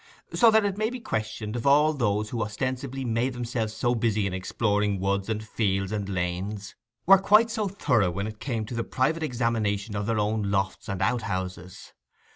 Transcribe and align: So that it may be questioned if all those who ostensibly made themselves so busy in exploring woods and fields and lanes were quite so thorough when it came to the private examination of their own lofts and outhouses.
So 0.33 0.49
that 0.49 0.65
it 0.65 0.79
may 0.79 0.89
be 0.89 0.99
questioned 0.99 1.55
if 1.55 1.67
all 1.67 1.93
those 1.93 2.31
who 2.31 2.41
ostensibly 2.41 3.05
made 3.05 3.33
themselves 3.33 3.71
so 3.75 3.93
busy 3.93 4.25
in 4.25 4.33
exploring 4.33 4.99
woods 4.99 5.29
and 5.29 5.47
fields 5.47 5.91
and 5.91 6.09
lanes 6.09 6.73
were 7.05 7.19
quite 7.19 7.51
so 7.51 7.67
thorough 7.67 8.09
when 8.09 8.25
it 8.25 8.39
came 8.39 8.65
to 8.65 8.73
the 8.73 8.83
private 8.83 9.21
examination 9.21 9.95
of 9.95 10.07
their 10.07 10.17
own 10.17 10.49
lofts 10.49 10.89
and 10.89 11.03
outhouses. 11.03 11.93